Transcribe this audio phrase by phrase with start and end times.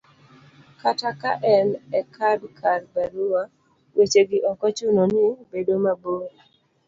[0.81, 1.67] kata ka en
[1.99, 3.43] e kad kata barua,
[3.95, 6.25] weche gi ok ochuno ni bedo mabor